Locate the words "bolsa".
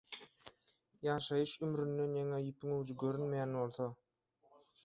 3.59-3.91